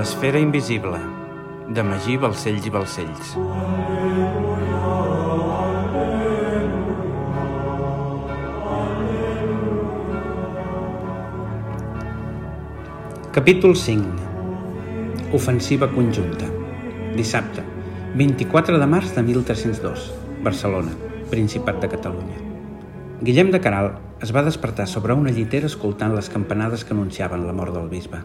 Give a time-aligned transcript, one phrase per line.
[0.00, 0.96] L'esfera invisible,
[1.76, 3.32] de Magí Balcells i Balcells.
[13.36, 16.48] Capítol 5 Ofensiva conjunta
[17.18, 17.60] Dissabte,
[18.16, 20.96] 24 de març de 1302 Barcelona,
[21.28, 22.40] Principat de Catalunya
[23.20, 27.52] Guillem de Caral es va despertar sobre una llitera escoltant les campanades que anunciaven la
[27.52, 28.24] mort del bisbe.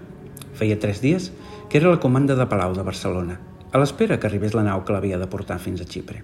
[0.56, 1.34] Feia tres dies
[1.76, 3.34] que era la comanda de Palau de Barcelona,
[3.76, 6.22] a l'espera que arribés la nau que l'havia de portar fins a Xipre.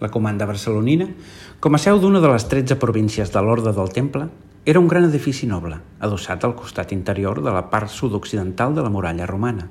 [0.00, 1.04] La comanda barcelonina,
[1.60, 4.30] com a seu d'una de les 13 províncies de l'Orde del Temple,
[4.64, 8.94] era un gran edifici noble, adossat al costat interior de la part sud-occidental de la
[8.96, 9.68] muralla romana.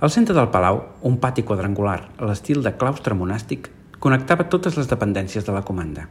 [0.00, 3.68] Al centre del palau, un pati quadrangular, a l'estil de claustre monàstic,
[4.00, 6.08] connectava totes les dependències de la comanda.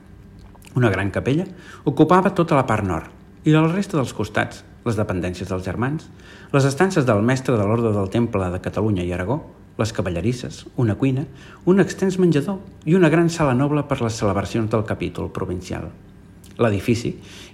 [0.78, 1.50] Una gran capella
[1.90, 6.06] ocupava tota la part nord i la resta dels costats, les dependències dels germans,
[6.54, 9.42] les estances del mestre de l'Orde del Temple de Catalunya i Aragó,
[9.80, 11.24] les cavallerisses, una cuina,
[11.66, 15.88] un extens menjador i una gran sala noble per les celebracions del capítol provincial.
[16.60, 17.14] L'edifici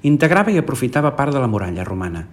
[0.10, 2.26] integrava i aprofitava part de la muralla romana,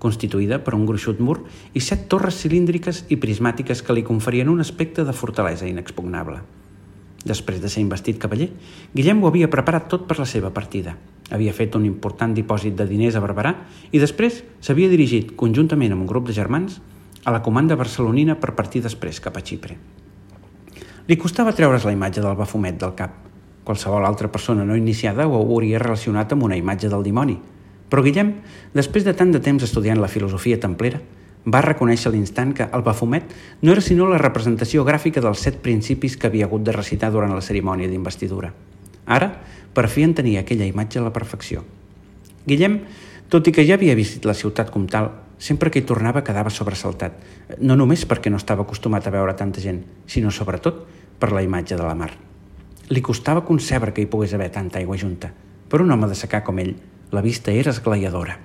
[0.00, 1.40] constituïda per un gruixut mur
[1.74, 6.40] i set torres cilíndriques i prismàtiques que li conferien un aspecte de fortalesa inexpugnable.
[7.24, 8.48] Després de ser investit cavaller,
[8.96, 10.96] Guillem ho havia preparat tot per la seva partida.
[11.30, 13.54] Havia fet un important dipòsit de diners a Barberà
[13.92, 16.80] i després s'havia dirigit, conjuntament amb un grup de germans,
[17.24, 19.76] a la comanda barcelonina per partir després cap a Xipre.
[21.06, 23.18] Li costava treure's la imatge del bafumet del cap–
[23.64, 27.36] Qualsevol altra persona no iniciada ho hauria relacionat amb una imatge del dimoni.
[27.90, 28.32] Però Guillem,
[28.74, 30.98] després de tant de temps estudiant la filosofia templera,
[31.46, 33.30] va reconèixer a l'instant que el bafumet
[33.62, 37.32] no era sinó la representació gràfica dels set principis que havia hagut de recitar durant
[37.34, 38.52] la cerimònia d'investidura.
[39.06, 39.32] Ara,
[39.72, 41.64] per fi en tenia aquella imatge a la perfecció.
[42.46, 42.80] Guillem,
[43.30, 46.52] tot i que ja havia vist la ciutat com tal, sempre que hi tornava quedava
[46.52, 47.16] sobresaltat,
[47.58, 50.84] no només perquè no estava acostumat a veure tanta gent, sinó sobretot
[51.18, 52.10] per la imatge de la mar.
[52.90, 55.30] Li costava concebre que hi pogués haver tanta aigua junta.
[55.70, 56.74] Per un home de secar com ell,
[57.10, 58.36] la vista era esglaiadora.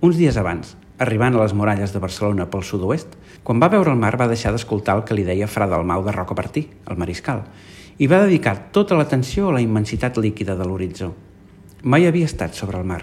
[0.00, 4.00] Uns dies abans, arribant a les muralles de Barcelona pel sud-oest, quan va veure el
[4.00, 7.46] mar va deixar d'escoltar el que li deia Fra del Mau de Rocabertí, el mariscal,
[7.96, 11.14] i va dedicar tota l'atenció a la immensitat líquida de l'horitzó.
[11.82, 13.00] Mai havia estat sobre el mar,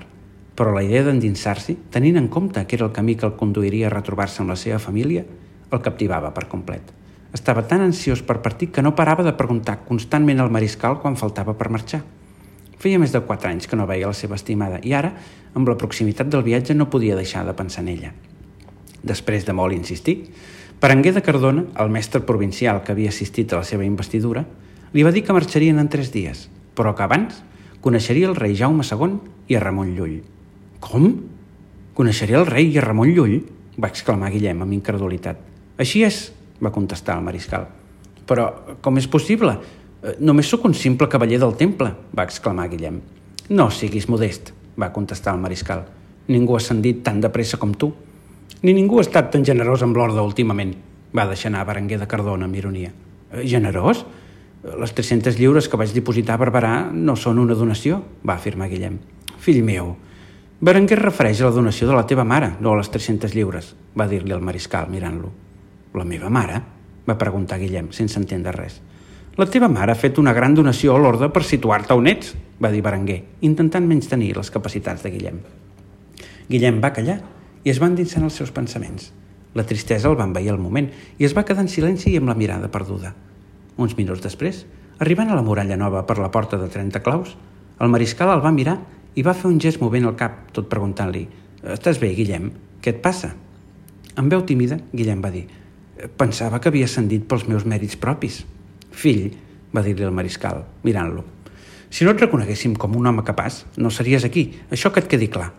[0.54, 3.94] però la idea d'endinsar-s'hi, tenint en compte que era el camí que el conduiria a
[3.94, 5.26] retrobar-se amb la seva família,
[5.72, 6.94] el captivava per complet.
[7.34, 11.58] Estava tan ansiós per partir que no parava de preguntar constantment al mariscal quan faltava
[11.58, 12.06] per marxar.
[12.78, 15.14] Feia més de quatre anys que no veia la seva estimada i ara,
[15.58, 18.14] amb la proximitat del viatge, no podia deixar de pensar en ella.
[19.04, 20.20] Després de molt insistir,
[20.78, 24.44] Perenguer de Cardona, el mestre provincial que havia assistit a la seva investidura,
[24.94, 26.44] li va dir que marxarien en tres dies,
[26.78, 27.40] però que abans
[27.82, 29.18] coneixeria el rei Jaume II
[29.50, 30.20] i a Ramon Llull.
[30.80, 31.08] Com?
[31.98, 33.40] Coneixeria el rei i a Ramon Llull?
[33.78, 35.42] va exclamar Guillem amb incredulitat.
[35.82, 36.28] Així és,
[36.62, 37.68] va contestar el mariscal.
[38.30, 38.48] Però
[38.82, 39.54] com és possible?
[40.08, 43.02] Eh, només sóc un simple cavaller del temple, va exclamar Guillem.
[43.50, 45.84] No siguis modest, va contestar el mariscal.
[46.32, 47.92] Ningú ha ascendit tan de pressa com tu.
[48.64, 50.74] Ni ningú ha estat tan generós amb l'ordre últimament,
[51.16, 52.94] va deixar anar Berenguer de Cardona amb ironia.
[53.34, 54.06] Eh, generós?
[54.64, 58.98] Les 300 lliures que vaig dipositar a Barberà no són una donació, va afirmar Guillem.
[59.44, 59.96] Fill meu,
[60.60, 64.08] Berenguer refereix a la donació de la teva mare, no a les 300 lliures, va
[64.10, 65.30] dir-li el mariscal mirant-lo.
[65.94, 66.64] La meva mare?
[67.08, 68.82] va preguntar Guillem, sense entendre res.
[69.38, 72.72] La teva mare ha fet una gran donació a l'ordre per situar-te on ets, va
[72.74, 75.38] dir Berenguer, intentant menys tenir les capacitats de Guillem.
[76.50, 77.20] Guillem va callar
[77.62, 79.12] i es va endinsar en els seus pensaments.
[79.54, 80.90] La tristesa el va envair al moment
[81.22, 83.14] i es va quedar en silenci i amb la mirada perduda.
[83.78, 84.64] Uns minuts després,
[84.98, 87.38] arribant a la muralla nova per la porta de 30 claus,
[87.78, 88.80] el mariscal el va mirar
[89.14, 91.28] i va fer un gest movent el cap, tot preguntant-li
[91.78, 92.50] «Estàs bé, Guillem?
[92.82, 93.36] Què et passa?»
[94.18, 95.46] Amb veu tímida, Guillem va dir
[96.18, 98.44] Pensava que havia ascendit pels meus mèrits propis.
[98.98, 99.30] Fill,
[99.74, 101.26] va dir-li el mariscal, mirant-lo,
[101.90, 105.30] si no et reconeguéssim com un home capaç, no series aquí, això que et quedi
[105.32, 105.52] clar.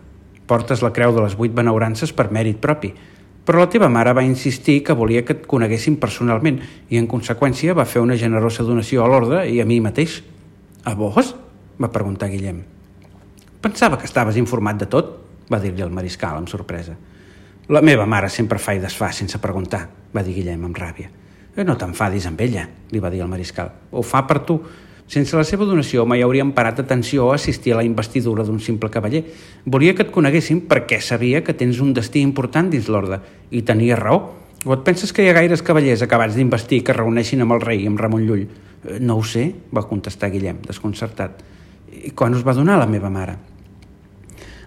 [0.49, 2.91] Portes la creu de les vuit benaurances per mèrit propi,
[3.45, 7.73] però la teva mare va insistir que volia que et coneguéssim personalment i, en conseqüència,
[7.73, 10.19] va fer una generosa donació a l'ordre i a mi mateix.
[10.85, 11.33] A vos?
[11.79, 12.59] va preguntar Guillem.
[13.61, 15.15] Pensava que estaves informat de tot,
[15.49, 16.97] va dir-li el mariscal amb sorpresa.
[17.69, 21.18] La meva mare sempre fa i desfà sense preguntar, va dir Guillem amb ràbia.
[21.59, 23.73] Eh, no t'enfadis amb ella, li va dir el mariscal.
[23.91, 24.55] Ho fa per tu.
[25.09, 28.91] Sense la seva donació mai hauríem parat atenció a assistir a la investidura d'un simple
[28.93, 29.25] cavaller.
[29.65, 33.19] Volia que et coneguéssim perquè sabia que tens un destí important dins l'ordre.
[33.51, 34.21] I tenia raó.
[34.63, 37.85] O et penses que hi ha gaires cavallers acabats d'investir que reuneixin amb el rei,
[37.87, 38.47] amb Ramon Llull?
[38.47, 41.43] Eh, no ho sé, va contestar Guillem, desconcertat.
[41.91, 43.35] I quan us va donar la meva mare?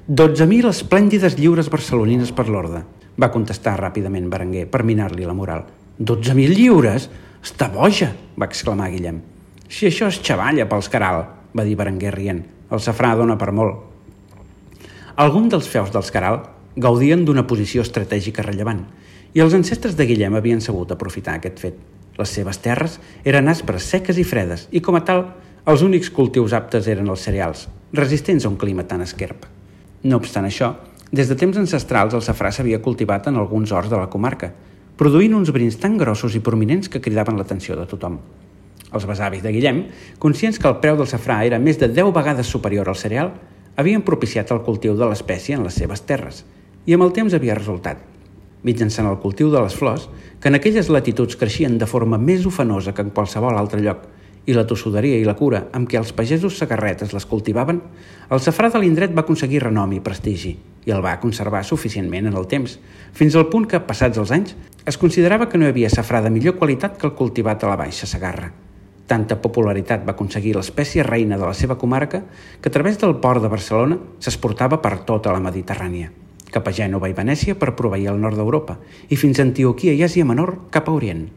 [0.09, 2.85] 12.000 esplèndides lliures barcelonines per l'ordre.
[3.13, 5.67] va contestar ràpidament Berenguer per minar-li la moral.
[5.99, 7.09] «Dotze mil lliures?
[7.45, 9.21] Està boja!» va exclamar Guillem.
[9.69, 12.45] «Si això és xavalla pels Caral», va dir Berenguer rient.
[12.73, 13.93] «El safrà dona per molt».
[15.21, 16.41] Alguns dels feus dels Caral
[16.81, 18.87] gaudien d'una posició estratègica rellevant
[19.37, 21.77] i els ancestres de Guillem havien sabut aprofitar aquest fet.
[22.17, 25.27] Les seves terres eren aspres, seques i fredes i, com a tal,
[25.69, 29.45] els únics cultius aptes eren els cereals, resistents a un clima tan esquerp.
[30.05, 30.73] No obstant això,
[31.13, 34.53] des de temps ancestrals el safrà s'havia cultivat en alguns horts de la comarca,
[34.97, 38.19] produint uns brins tan grossos i prominents que cridaven l'atenció de tothom.
[38.93, 39.85] Els besavis de Guillem,
[40.21, 43.33] conscients que el preu del safrà era més de 10 vegades superior al cereal,
[43.77, 46.45] havien propiciat el cultiu de l'espècie en les seves terres,
[46.85, 48.03] i amb el temps havia resultat,
[48.63, 50.09] mitjançant el cultiu de les flors,
[50.41, 54.05] que en aquelles latituds creixien de forma més ofenosa que en qualsevol altre lloc,
[54.47, 57.79] i la tossuderia i la cura amb què els pagesos sagarretes les cultivaven,
[58.33, 62.39] el safrà de l'indret va aconseguir renom i prestigi, i el va conservar suficientment en
[62.39, 62.79] el temps,
[63.15, 66.31] fins al punt que, passats els anys, es considerava que no hi havia safrà de
[66.35, 68.49] millor qualitat que el cultivat a la Baixa Sagarra.
[69.07, 72.23] Tanta popularitat va aconseguir l'espècie reina de la seva comarca
[72.61, 76.11] que a través del port de Barcelona s'exportava per tota la Mediterrània,
[76.51, 80.03] cap a Gènova i Venècia per proveir el nord d'Europa i fins a Antioquia i
[80.03, 81.29] Àsia Menor cap a Orient.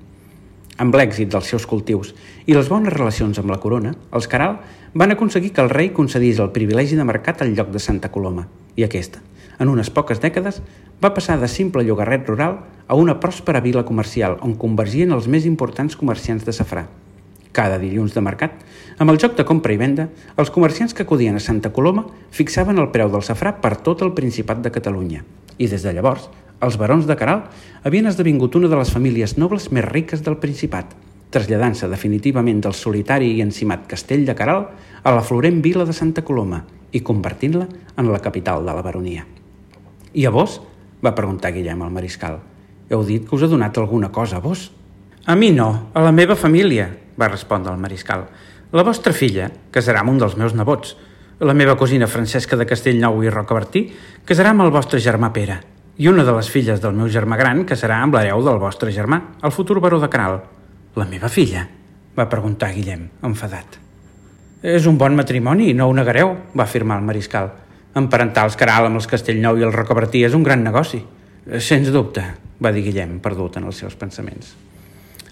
[0.81, 2.15] Amb l'èxit dels seus cultius
[2.48, 4.57] i les bones relacions amb la corona, els Caral
[4.94, 8.48] van aconseguir que el rei concedís el privilegi de mercat al lloc de Santa Coloma,
[8.75, 9.21] i aquesta,
[9.60, 10.62] en unes poques dècades,
[11.04, 15.46] va passar de simple llogarret rural a una pròspera vila comercial on convergien els més
[15.46, 16.86] importants comerciants de safrà,
[17.56, 18.60] cada dilluns de mercat,
[19.00, 22.06] amb el joc de compra i venda, els comerciants que acudien a Santa Coloma
[22.36, 25.24] fixaven el preu del safrà per tot el Principat de Catalunya.
[25.58, 26.28] I des de llavors,
[26.63, 27.46] els barons de Caral
[27.84, 30.92] havien esdevingut una de les famílies nobles més riques del Principat,
[31.36, 34.68] traslladant-se definitivament del solitari i encimat castell de Caral
[35.04, 36.63] a la florent vila de Santa Coloma
[36.96, 37.68] i convertint-la
[37.98, 39.25] en la capital de la baronia.
[40.15, 40.62] I a vos?
[41.03, 42.39] va preguntar Guillem al mariscal.
[42.89, 44.69] Heu dit que us ha donat alguna cosa a vos?
[45.27, 46.88] A mi no, a la meva família,
[47.19, 48.23] va respondre el mariscal.
[48.71, 50.95] La vostra filla casarà amb un dels meus nebots.
[51.44, 53.89] La meva cosina Francesca de Castellnou i Rocabertí
[54.25, 55.59] casarà amb el vostre germà Pere.
[56.00, 59.19] I una de les filles del meu germà gran casarà amb l'hereu del vostre germà,
[59.44, 60.39] el futur baró de Canal.
[60.95, 61.67] La meva filla?
[62.15, 63.81] va preguntar Guillem, enfadat.
[64.63, 67.51] És un bon matrimoni, no ho negareu, va afirmar el mariscal.
[67.95, 70.97] Emparentar els Caral amb els Castellnou i el Rocabertí és un gran negoci.
[71.63, 72.25] Sens dubte,
[72.59, 74.50] va dir Guillem, perdut en els seus pensaments.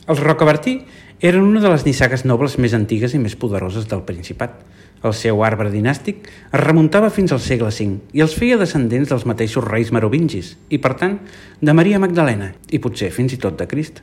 [0.07, 0.77] Els Rocabertí
[1.19, 4.61] eren una de les nissagues nobles més antigues i més poderoses del Principat.
[5.03, 9.25] El seu arbre dinàstic es remuntava fins al segle V i els feia descendents dels
[9.27, 11.17] mateixos reis merovingis i, per tant,
[11.59, 13.99] de Maria Magdalena i potser fins i tot de Crist.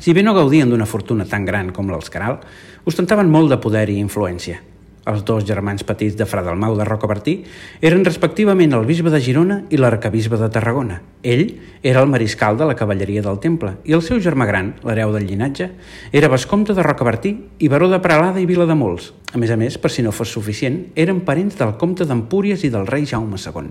[0.00, 2.40] Si bé no gaudien d'una fortuna tan gran com l'Els Caral,
[2.88, 4.62] ostentaven molt de poder i influència–
[5.06, 7.36] els dos germans petits de Fra Dalmau de Rocabertí
[7.80, 10.98] eren respectivament el bisbe de Girona i l'arcabisbe de Tarragona.
[11.22, 11.46] Ell
[11.82, 15.28] era el mariscal de la cavalleria del Temple i el seu germà gran, l'hereu del
[15.30, 15.70] llinatge,
[16.12, 19.12] era vescomte de Rocabertí i baró de Pralada i Vila de Mols.
[19.32, 22.72] A més a més, per si no fos suficient, eren parents del comte d'Empúries i
[22.74, 23.70] del rei Jaume II.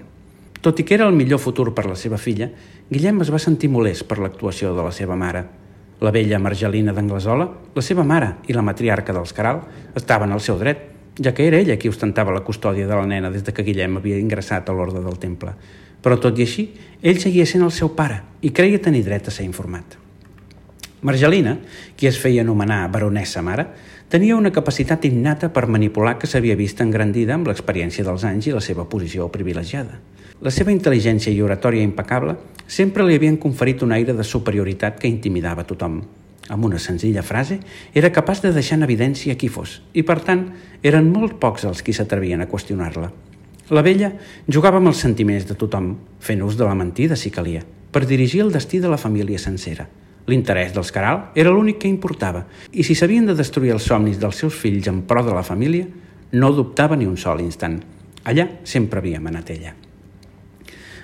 [0.66, 2.48] Tot i que era el millor futur per la seva filla,
[2.90, 5.44] Guillem es va sentir molest per l'actuació de la seva mare.
[6.02, 7.46] La vella Margelina d'Anglesola,
[7.76, 9.62] la seva mare i la matriarca dels Caral
[9.96, 13.32] estaven al seu dret, ja que era ella qui ostentava la custòdia de la nena
[13.32, 15.54] des de que Guillem havia ingressat a l'ordre del temple.
[16.04, 16.66] Però tot i així,
[17.01, 19.98] ell seguia sent el seu pare i creia tenir dret a ser informat.
[21.01, 21.58] Margelina,
[21.96, 23.68] qui es feia anomenar baronessa mare,
[24.10, 28.54] tenia una capacitat innata per manipular que s'havia vist engrandida amb l'experiència dels anys i
[28.54, 30.00] la seva posició privilegiada.
[30.42, 32.36] La seva intel·ligència i oratòria impecable
[32.68, 36.01] sempre li havien conferit un aire de superioritat que intimidava tothom
[36.50, 37.60] amb una senzilla frase,
[37.94, 40.48] era capaç de deixar en evidència qui fos, i per tant
[40.84, 43.12] eren molt pocs els qui s'atrevien a qüestionar-la.
[43.74, 44.12] La vella
[44.46, 48.44] jugava amb els sentiments de tothom, fent ús de la mentida si calia, per dirigir
[48.44, 49.88] el destí de la família sencera.
[50.30, 54.38] L'interès dels Caral era l'únic que importava, i si s'havien de destruir els somnis dels
[54.42, 55.88] seus fills en pro de la família,
[56.34, 57.80] no dubtava ni un sol instant.
[58.25, 59.75] Allà sempre havia manat ella.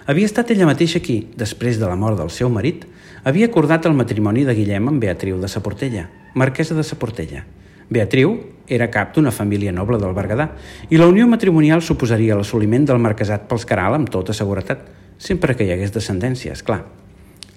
[0.09, 2.87] Havia estat ella mateixa qui, després de la mort del seu marit,
[3.23, 7.43] havia acordat el matrimoni de Guillem amb Beatriu de Saportella, marquesa de Saportella.
[7.91, 8.33] Beatriu
[8.71, 10.47] era cap d'una família noble del Berguedà
[10.89, 14.87] i la unió matrimonial suposaria l'assoliment del marquesat pels Caral amb tota seguretat,
[15.19, 16.81] sempre que hi hagués descendència, és clar.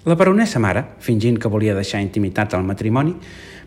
[0.05, 3.15] La baronessa mare, fingint que volia deixar intimitat al matrimoni,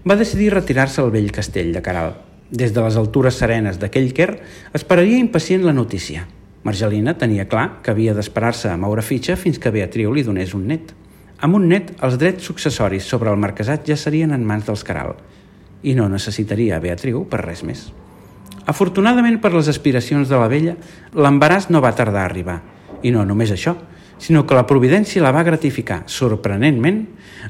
[0.06, 2.14] va decidir retirar-se al vell castell de Caral.
[2.48, 4.30] Des de les altures serenes d'aquell quer
[4.72, 6.28] esperaria impacient la notícia.
[6.62, 10.68] Margelina tenia clar que havia d'esperar-se a moure fitxa fins que Beatriu li donés un
[10.68, 10.94] net.
[11.38, 15.14] Amb un net, els drets successoris sobre el marquesat ja serien en mans dels Caral
[15.86, 17.84] i no necessitaria Beatriu per res més.
[18.66, 20.74] Afortunadament per les aspiracions de la vella,
[21.14, 22.58] l'embaràs no va tardar a arribar.
[23.06, 23.76] I no només això,
[24.18, 27.04] sinó que la providència la va gratificar, sorprenentment,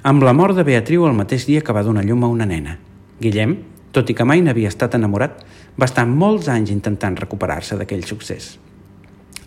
[0.04, 2.76] amb la mort de Beatriu el mateix dia que va donar llum a una nena.
[3.18, 3.56] Guillem,
[3.90, 5.40] tot i que mai n'havia estat enamorat,
[5.80, 8.58] va estar molts anys intentant recuperar-se d'aquell succés.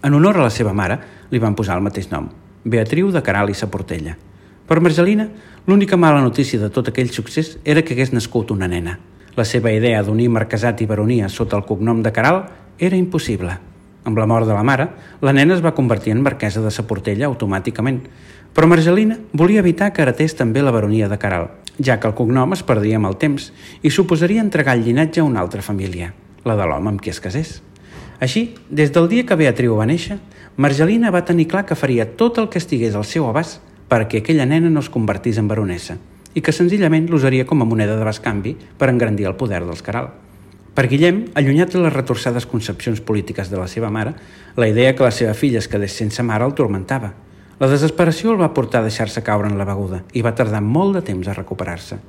[0.02, 0.98] En honor a la seva mare,
[1.30, 2.26] li van posar el mateix nom,
[2.66, 4.18] Beatriu de Caral i Saportella.
[4.72, 5.26] Per Margelina,
[5.68, 8.94] l'única mala notícia de tot aquell succés era que hagués nascut una nena.
[9.36, 12.38] La seva idea d'unir marquesat i baronia sota el cognom de Caral
[12.80, 13.58] era impossible.
[14.08, 14.86] Amb la mort de la mare,
[15.20, 17.98] la nena es va convertir en marquesa de Saportella automàticament,
[18.56, 22.56] però Margelina volia evitar que heretés també la baronia de Caral, ja que el cognom
[22.56, 23.50] es perdia amb el temps
[23.84, 26.14] i suposaria entregar el llinatge a una altra família,
[26.48, 27.58] la de l'home amb qui es casés.
[28.24, 30.16] Així, des del dia que Beatriu va néixer,
[30.56, 34.48] Margelina va tenir clar que faria tot el que estigués al seu abast perquè aquella
[34.48, 35.98] nena no es convertís en baronessa
[36.32, 40.08] i que senzillament l'usaria com a moneda de bascanvi per engrandir el poder dels Caral.
[40.72, 44.14] Per Guillem, allunyat de les retorçades concepcions polítiques de la seva mare,
[44.56, 47.12] la idea que la seva filla es quedés sense mare el tormentava.
[47.60, 50.96] La desesperació el va portar a deixar-se caure en la beguda i va tardar molt
[50.96, 52.00] de temps a recuperar-se.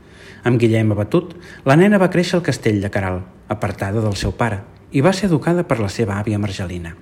[0.47, 1.35] Amb Guillem abatut,
[1.67, 4.63] la nena va créixer al castell de Caral, apartada del seu pare,
[4.93, 6.95] i va ser educada per la seva àvia Margelina.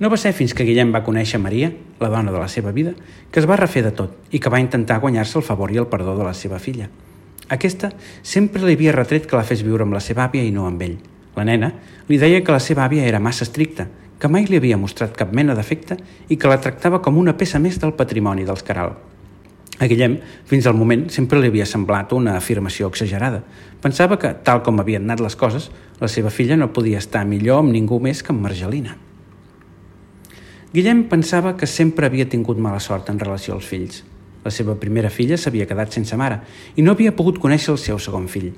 [0.00, 1.66] No va ser fins que Guillem va conèixer Maria,
[2.00, 2.94] la dona de la seva vida,
[3.28, 5.90] que es va refer de tot i que va intentar guanyar-se el favor i el
[5.92, 6.86] perdó de la seva filla.
[7.52, 7.90] Aquesta
[8.22, 10.80] sempre li havia retret que la fes viure amb la seva àvia i no amb
[10.86, 10.96] ell.
[11.36, 11.68] La nena
[12.08, 15.36] li deia que la seva àvia era massa estricta, que mai li havia mostrat cap
[15.36, 15.98] mena d'efecte
[16.32, 18.96] i que la tractava com una peça més del patrimoni dels Caral.
[19.80, 20.16] A Guillem,
[20.48, 23.44] fins al moment, sempre li havia semblat una afirmació exagerada.
[23.84, 25.68] Pensava que, tal com havien anat les coses,
[26.00, 28.96] la seva filla no podia estar millor amb ningú més que amb Margelina.
[30.72, 34.04] Guillem pensava que sempre havia tingut mala sort en relació als fills.
[34.44, 36.36] La seva primera filla s'havia quedat sense mare
[36.78, 38.52] i no havia pogut conèixer el seu segon fill.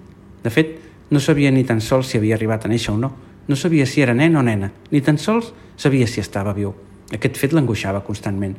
[0.45, 0.75] De fet,
[1.09, 3.11] no sabia ni tan sols si havia arribat a néixer o no.
[3.49, 6.75] No sabia si era nen o nena, ni tan sols sabia si estava viu.
[7.17, 8.59] Aquest fet l'angoixava constantment.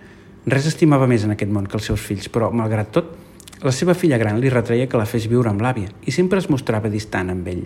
[0.50, 3.16] Res estimava més en aquest món que els seus fills, però, malgrat tot,
[3.62, 6.50] la seva filla gran li retreia que la fes viure amb l'àvia i sempre es
[6.50, 7.64] mostrava distant amb ell.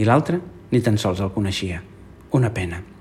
[0.00, 0.40] I l'altre
[0.72, 1.84] ni tan sols el coneixia.
[2.32, 2.95] Una pena.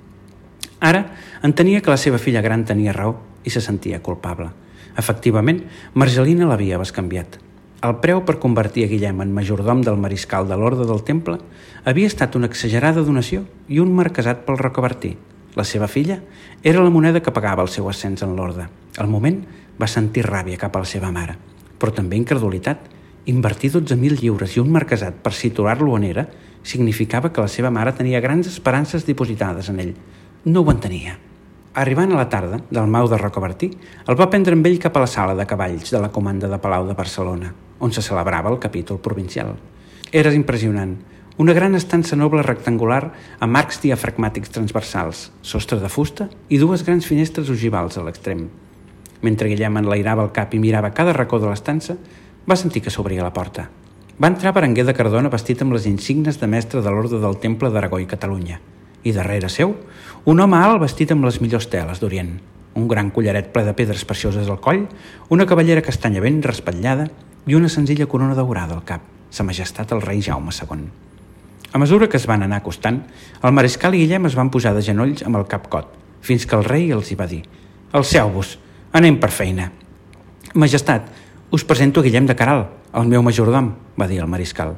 [0.79, 1.05] Ara
[1.43, 4.49] entenia que la seva filla gran tenia raó i se sentia culpable.
[4.97, 5.63] Efectivament,
[5.93, 7.39] Margelina l'havia bescanviat.
[7.85, 11.37] El preu per convertir a Guillem en majordom del mariscal de l'Orde del Temple
[11.85, 15.15] havia estat una exagerada donació i un marquesat pel recobertí.
[15.55, 16.17] La seva filla
[16.63, 18.65] era la moneda que pagava el seu ascens en l'Orde.
[18.97, 19.43] Al moment
[19.79, 21.37] va sentir ràbia cap a la seva mare,
[21.79, 22.91] però també incredulitat.
[23.29, 26.27] Invertir 12.000 lliures i un marquesat per situar-lo on era
[26.65, 29.95] significava que la seva mare tenia grans esperances dipositades en ell.
[30.45, 31.15] No ho entenia.
[31.73, 33.71] Arribant a la tarda del Mau de Rocabertí,
[34.05, 36.59] el va prendre amb ell cap a la sala de cavalls de la comanda de
[36.61, 37.47] Palau de Barcelona,
[37.81, 39.55] on se celebrava el capítol provincial.
[40.11, 40.91] Era impressionant.
[41.41, 42.99] Una gran estança noble rectangular
[43.39, 48.45] amb arcs diafragmàtics transversals, sostre de fusta i dues grans finestres ogivals a l'extrem.
[49.25, 51.97] Mentre Guillem enlairava el cap i mirava cada racó de l'estança,
[52.45, 53.65] va sentir que s'obria la porta.
[54.21, 57.73] Va entrar Berenguer de Cardona vestit amb les insignes de mestre de l'Orde del Temple
[57.73, 58.61] d'Aragó i Catalunya–
[59.05, 59.75] i darrere seu
[60.25, 62.33] un home alt vestit amb les millors teles d'Orient,
[62.75, 64.87] un gran collaret ple de pedres precioses al coll,
[65.29, 67.07] una cavallera castanya ben respatllada
[67.45, 70.87] i una senzilla corona daurada al cap, sa majestat el rei Jaume II.
[71.71, 73.03] A mesura que es van anar acostant,
[73.43, 75.93] el mariscal i Guillem es van posar de genolls amb el cap cot,
[76.25, 77.43] fins que el rei els hi va dir
[77.93, 78.57] «Alceu-vos,
[78.97, 79.69] anem per feina».
[80.55, 81.11] «Majestat,
[81.51, 84.77] us presento Guillem de Caral, el meu majordom», va dir el mariscal.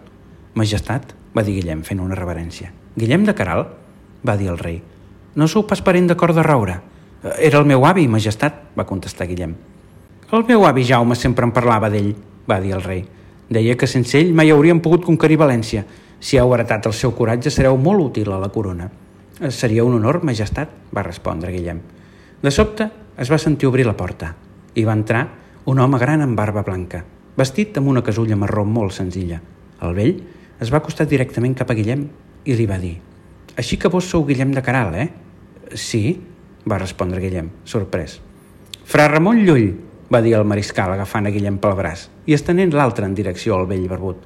[0.58, 2.74] «Majestat», va dir Guillem fent una reverència.
[2.98, 3.68] «Guillem de Caral?»
[4.26, 4.82] Va dir el rei.
[5.36, 6.80] No sou pas parent de cor de roure.
[7.38, 9.54] Era el meu avi, majestat, va contestar Guillem.
[10.32, 12.14] El meu avi Jaume sempre em parlava d'ell,
[12.50, 13.04] va dir el rei.
[13.50, 15.86] Deia que sense ell mai hauríem pogut conquerir València.
[16.20, 18.90] Si heu heretat el seu coratge, sereu molt útil a la corona.
[19.54, 21.82] Seria un honor, majestat, va respondre Guillem.
[22.42, 24.34] De sobte es va sentir obrir la porta
[24.78, 25.28] i va entrar
[25.66, 27.04] un home gran amb barba blanca,
[27.38, 29.42] vestit amb una casulla marró molt senzilla.
[29.82, 30.16] El vell
[30.62, 32.08] es va acostar directament cap a Guillem
[32.46, 32.98] i li va dir
[33.58, 35.10] així que vos sou Guillem de Caral, eh?
[35.74, 36.16] Sí,
[36.70, 38.20] va respondre Guillem, sorprès.
[38.88, 39.72] Fra Ramon Llull,
[40.14, 43.68] va dir el mariscal agafant a Guillem pel braç i estenent l'altre en direcció al
[43.68, 44.22] vell barbut.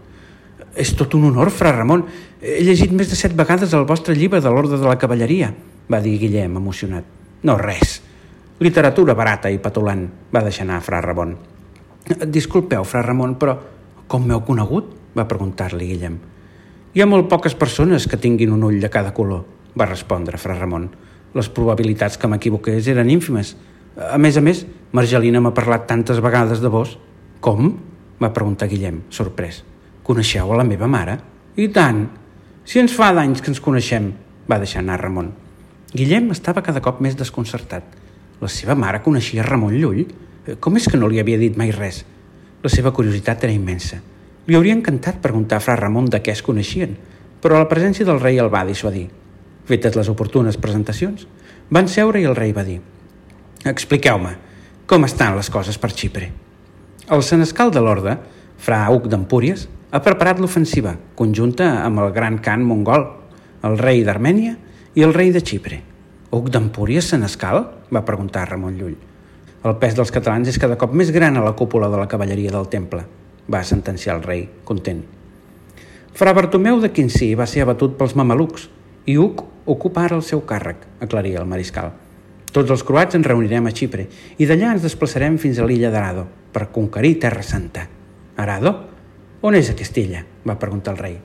[0.77, 2.05] És tot un honor, fra Ramon.
[2.41, 5.51] He llegit més de set vegades el vostre llibre de l'Ordre de la Cavalleria,
[5.91, 7.07] va dir Guillem, emocionat.
[7.43, 8.00] No, res.
[8.61, 11.33] Literatura barata i patulant, va deixar anar fra Ramon.
[12.27, 13.57] Disculpeu, fra Ramon, però
[14.07, 14.97] com m'heu conegut?
[15.11, 16.13] va preguntar-li Guillem.
[16.91, 19.45] Hi ha molt poques persones que tinguin un ull de cada color,
[19.79, 20.89] va respondre Fra Ramon.
[21.31, 23.53] Les probabilitats que m'equivoqués eren ínfimes.
[23.95, 26.98] A més a més, Margelina m'ha parlat tantes vegades de vos.
[27.39, 27.71] Com?
[28.19, 29.62] va preguntar Guillem, sorprès.
[30.03, 31.15] Coneixeu a la meva mare?
[31.55, 32.03] I tant!
[32.67, 34.12] Si ens fa d'anys que ens coneixem,
[34.51, 35.31] va deixar anar Ramon.
[35.95, 37.88] Guillem estava cada cop més desconcertat.
[38.43, 40.03] La seva mare coneixia Ramon Llull?
[40.60, 42.03] Com és que no li havia dit mai res?
[42.62, 44.03] La seva curiositat era immensa.
[44.51, 46.98] Li hauria encantat preguntar a fra Ramon de què es coneixien,
[47.39, 49.05] però la presència del rei el va dissuadir.
[49.70, 51.24] Fetes les oportunes presentacions,
[51.72, 52.81] van seure i el rei va dir
[53.72, 54.34] «Expliqueu-me,
[54.91, 56.27] com estan les coses per Xipre?»
[57.08, 58.17] El senescal de l'Orde,
[58.60, 63.08] fra Hug d'Empúries, ha preparat l'ofensiva, conjunta amb el gran Khan mongol,
[63.63, 64.58] el rei d'Armènia
[65.00, 65.79] i el rei de Xipre.
[66.36, 67.70] Hug d'Empúries senescal?
[67.88, 69.00] va preguntar Ramon Llull.
[69.63, 72.51] El pes dels catalans és cada cop més gran a la cúpula de la cavalleria
[72.51, 73.08] del temple,
[73.50, 75.01] va sentenciar el rei, content.
[76.13, 78.67] Fra Bartomeu de Quincí va ser abatut pels mamelucs
[79.07, 81.93] i Hug ocupa ara el seu càrrec, aclaria el mariscal.
[82.51, 86.27] Tots els croats ens reunirem a Xipre i d'allà ens desplaçarem fins a l'illa d'Arado
[86.51, 87.88] per conquerir Terra Santa.
[88.36, 88.75] Arado?
[89.41, 90.25] On és aquesta illa?
[90.45, 91.15] va preguntar el rei.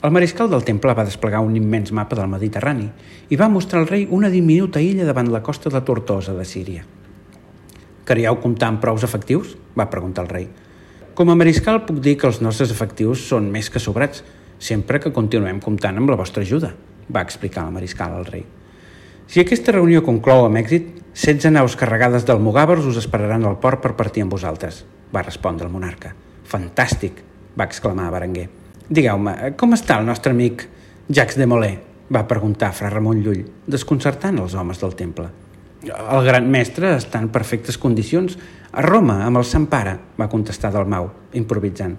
[0.00, 2.86] El mariscal del temple va desplegar un immens mapa del Mediterrani
[3.28, 6.84] i va mostrar al rei una diminuta illa davant la costa de Tortosa de Síria.
[8.04, 9.56] Creieu comptar amb prous efectius?
[9.76, 10.46] va preguntar el rei.
[11.14, 14.22] Com a mariscal puc dir que els nostres efectius són més que sobrats,
[14.60, 16.72] sempre que continuem comptant amb la vostra ajuda,
[17.10, 18.44] va explicar el mariscal al rei.
[19.30, 23.96] Si aquesta reunió conclou amb èxit, 16 naus carregades d'almogàvers us esperaran al port per
[23.98, 26.14] partir amb vosaltres, va respondre el monarca.
[26.50, 27.22] Fantàstic,
[27.58, 28.48] va exclamar Berenguer.
[28.90, 30.66] Digueu-me, com està el nostre amic
[31.08, 31.78] Jacques de Molay?
[32.10, 35.28] va preguntar fra Ramon Llull, desconcertant els homes del temple.
[35.80, 38.36] El gran mestre està en perfectes condicions.
[38.72, 41.08] A Roma, amb el Sant Pare, va contestar Dalmau,
[41.40, 41.96] improvisant.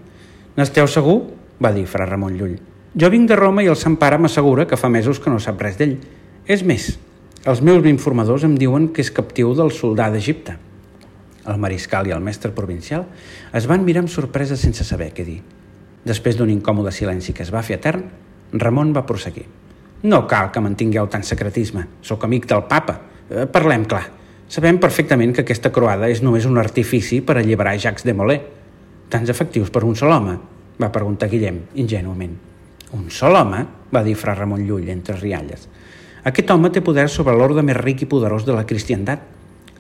[0.58, 1.22] N'esteu segur?
[1.62, 2.58] va dir fra Ramon Llull.
[2.98, 5.62] Jo vinc de Roma i el Sant Pare m'assegura que fa mesos que no sap
[5.62, 5.96] res d'ell.
[6.50, 6.88] És més,
[7.46, 10.58] els meus informadors em diuen que és captiu del soldà d'Egipte.
[11.50, 13.08] El mariscal i el mestre provincial
[13.58, 15.40] es van mirar amb sorpresa sense saber què dir.
[16.06, 18.04] Després d'un incòmode silenci que es va fer etern,
[18.54, 19.46] Ramon va proseguir.
[20.04, 21.88] No cal que mantingueu tant secretisme.
[22.02, 22.98] Sóc amic del papa.
[23.32, 24.04] Eh, parlem clar.
[24.52, 28.42] Sabem perfectament que aquesta croada és només un artifici per alliberar Jacques de Molay.
[29.10, 30.38] Tants efectius per un sol home?
[30.82, 32.38] va preguntar Guillem, ingenuament.
[32.98, 33.66] Un sol home?
[33.94, 35.68] va dir fra Ramon Llull entre rialles.
[36.24, 39.22] Aquest home té poder sobre l'ordre més ric i poderós de la cristiandat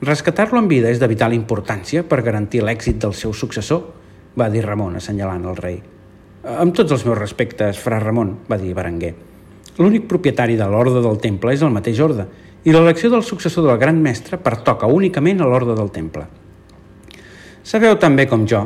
[0.01, 3.83] Rescatar-lo en vida és de vital importància per garantir l'èxit del seu successor,
[4.33, 5.75] va dir Ramon, assenyalant el rei.
[6.41, 9.13] Amb tots els meus respectes, fra Ramon, va dir Berenguer.
[9.79, 12.25] L'únic propietari de l'ordre del temple és el mateix ordre,
[12.67, 16.25] i l'elecció del successor del gran mestre pertoca únicament a l'ordre del temple.
[17.63, 18.65] Sabeu també com jo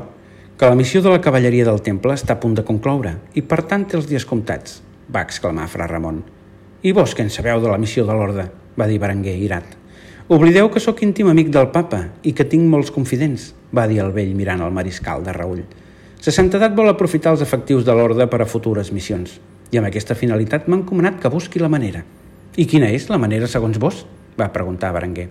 [0.57, 3.61] que la missió de la cavalleria del temple està a punt de concloure i per
[3.69, 4.81] tant té els dies comptats,
[5.13, 6.23] va exclamar fra Ramon.
[6.81, 8.49] I vos què en sabeu de la missió de l'ordre?
[8.75, 9.77] va dir Berenguer, irat.
[10.27, 14.11] Oblideu que sóc íntim amic del papa i que tinc molts confidents, va dir el
[14.11, 15.61] vell mirant el mariscal de Raül.
[16.19, 19.37] Sa santedat vol aprofitar els efectius de l'ordre per a futures missions
[19.71, 22.03] i amb aquesta finalitat m'ha encomanat que busqui la manera.
[22.55, 24.05] I quina és la manera segons vos?
[24.39, 25.29] va preguntar Berenguer.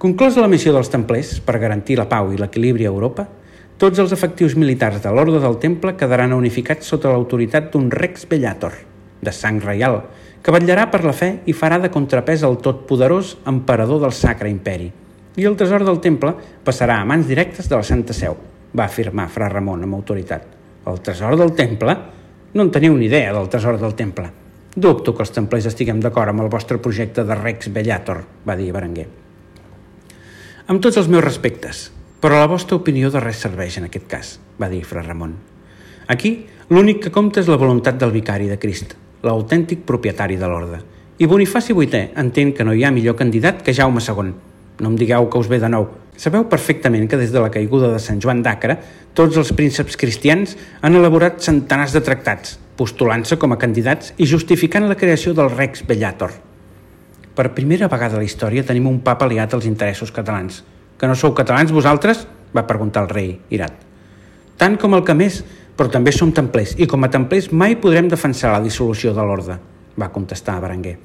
[0.00, 3.26] Conclosa la missió dels templers per garantir la pau i l'equilibri a Europa,
[3.80, 8.74] tots els efectius militars de l'Orde del Temple quedaran unificats sota l'autoritat d'un Rex Bellator,
[9.20, 10.02] de sang reial,
[10.44, 14.90] que vetllarà per la fe i farà de contrapès al totpoderós emperador del Sacre Imperi.
[15.36, 16.34] I el tresor del temple
[16.64, 18.36] passarà a mans directes de la Santa Seu,
[18.76, 20.44] va afirmar fra Ramon amb autoritat.
[20.88, 21.96] El tresor del temple?
[22.52, 24.26] No en teniu ni idea del tresor del temple.
[24.74, 28.72] Dubto que els templers estiguem d'acord amb el vostre projecte de Rex Bellator, va dir
[28.74, 29.06] Berenguer.
[30.66, 31.84] Amb tots els meus respectes,
[32.18, 35.36] però la vostra opinió de res serveix en aquest cas, va dir fra Ramon.
[36.10, 36.32] Aquí,
[36.74, 40.82] l'únic que compta és la voluntat del vicari de Crist, l'autèntic propietari de l'orde.
[41.22, 44.34] I Bonifaci VIII entén que no hi ha millor candidat que Jaume II.
[44.80, 45.86] No em digueu que us ve de nou.
[46.20, 48.74] Sabeu perfectament que des de la caiguda de Sant Joan d'Acre,
[49.16, 50.52] tots els prínceps cristians
[50.84, 55.86] han elaborat centenars de tractats, postulant-se com a candidats i justificant la creació del Rex
[55.88, 56.34] Bellator.
[57.32, 60.58] Per primera vegada a la història tenim un papa aliat als interessos catalans.
[61.00, 62.26] Que no sou catalans vosaltres?
[62.52, 63.78] va preguntar el rei, irat.
[64.60, 65.38] Tant com el que més,
[65.76, 69.56] però també som templers i com a templers mai podrem defensar la dissolució de l'ordre,
[69.96, 70.98] va contestar Berenguer.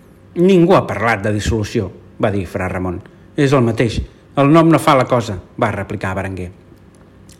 [0.43, 1.87] Ningú ha parlat de dissolució,
[2.19, 2.99] va dir Fra Ramon.
[3.37, 4.01] És el mateix,
[4.35, 6.49] el nom no fa la cosa, va replicar Berenguer.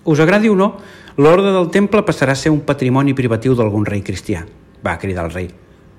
[0.06, 0.70] Us agradi o no,
[1.18, 4.46] l'ordre del temple passarà a ser un patrimoni privatiu d'algun rei cristià,
[4.86, 5.50] va cridar el rei.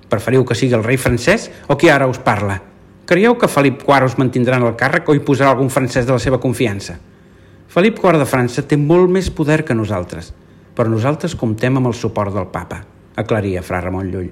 [0.07, 2.61] Preferiu que sigui el rei francès o qui ara us parla?
[3.07, 6.15] Creieu que Felip IV us mantindrà en el càrrec o hi posarà algun francès de
[6.15, 6.97] la seva confiança?
[7.67, 10.33] Felip IV de França té molt més poder que nosaltres
[10.77, 12.83] però nosaltres comptem amb el suport del papa,
[13.17, 14.29] aclaria fra Ramon Llull.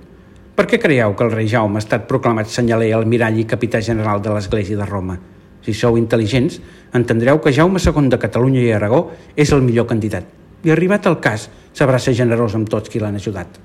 [0.56, 4.22] Per què creieu que el rei Jaume ha estat proclamat senyaler almirall i capità general
[4.22, 5.18] de l'Església de Roma?
[5.66, 6.60] Si sou intel·ligents,
[6.94, 10.28] entendreu que Jaume II de Catalunya i Aragó és el millor candidat.
[10.62, 13.58] I arribat el cas, sabrà ser generós amb tots qui l'han ajudat.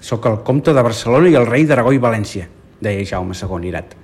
[0.00, 2.48] Soc el comte de Barcelona i el rei d'Aragó i València,
[2.80, 3.94] deia Jaume II irat.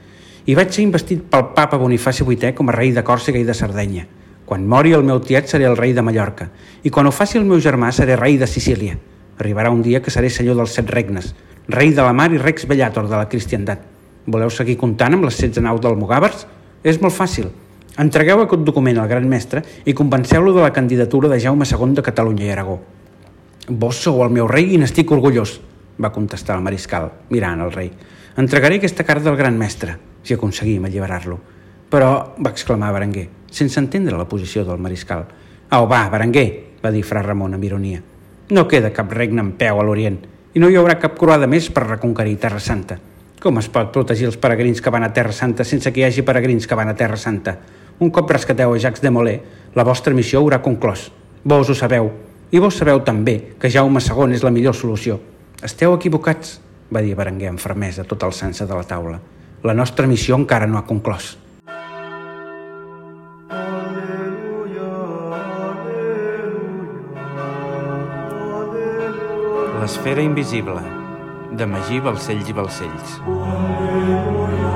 [0.46, 3.54] i vaig ser investit pel papa Bonifaci VIII com a rei de Còrsega i de
[3.54, 4.06] Sardenya.
[4.46, 6.48] Quan mori el meu tiet seré el rei de Mallorca
[6.82, 8.96] i quan ho faci el meu germà seré rei de Sicília.
[9.38, 11.34] Arribarà un dia que seré senyor dels set regnes,
[11.68, 13.84] rei de la mar i rex bellator de la cristiandat.
[14.26, 16.46] Voleu seguir comptant amb les 16 naus del Mugàvers?
[16.82, 17.50] És molt fàcil.
[18.00, 22.04] Entregueu aquest document al gran mestre i convenceu-lo de la candidatura de Jaume II de
[22.06, 22.78] Catalunya i Aragó.
[23.68, 25.58] Vos sou el meu rei i n'estic orgullós,
[26.00, 27.90] va contestar el mariscal, mirant el rei.
[28.40, 31.36] Entregaré aquesta carta al gran mestre, si aconseguim alliberar-lo.
[31.90, 35.26] Però, va exclamar Berenguer, sense entendre la posició del mariscal.
[35.70, 36.48] Au, va, Berenguer,
[36.80, 38.00] va dir fra Ramon amb ironia.
[38.50, 40.18] No queda cap regne en peu a l'Orient
[40.54, 42.96] i no hi haurà cap croada més per reconquerir Terra Santa.
[43.40, 46.20] Com es pot protegir els peregrins que van a Terra Santa sense que hi hagi
[46.28, 47.54] peregrins que van a Terra Santa?
[48.04, 49.38] Un cop rescateu a Jacques de Molay,
[49.72, 51.06] la vostra missió haurà conclòs.
[51.44, 52.10] Vos ho sabeu.
[52.52, 55.16] I vos sabeu també que Jaume II és la millor solució.
[55.64, 56.58] Esteu equivocats,
[56.92, 59.16] va dir Berenguer amb fermesa tot alçant-se de la taula.
[59.64, 61.38] La nostra missió encara no ha conclòs.
[69.80, 70.99] L'esfera invisible,
[71.52, 73.20] de Magí Balcells i Balcells.
[73.26, 74.70] Aleluia.